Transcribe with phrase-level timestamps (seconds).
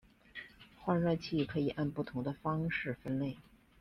[0.81, 3.37] 换热器可以按不同的方式分类。